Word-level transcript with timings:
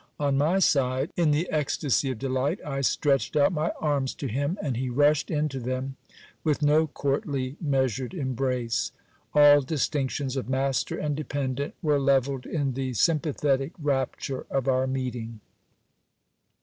On 0.19 0.35
my 0.35 0.57
side, 0.57 1.11
in 1.15 1.29
the 1.29 1.47
ecstasy 1.51 2.09
of 2.09 2.17
delight, 2.17 2.59
I 2.65 2.81
stretched 2.81 3.35
out 3.35 3.53
my 3.53 3.69
arms 3.79 4.15
to 4.15 4.25
him, 4.27 4.57
and 4.59 4.75
he 4.75 4.89
rushed 4.89 5.29
into 5.29 5.59
them 5.59 5.95
with 6.43 6.63
no 6.63 6.87
courtly 6.87 7.55
measured 7.61 8.15
embrace. 8.15 8.93
All 9.35 9.61
distinctions 9.61 10.35
of 10.35 10.49
master 10.49 10.97
and 10.97 11.15
dependent 11.15 11.75
were 11.83 11.99
levelled 11.99 12.47
in 12.47 12.73
the 12.73 12.93
sympathetic 12.93 13.73
rapture 13.77 14.47
of 14.49 14.67
our 14.67 14.87
meeting. 14.87 15.39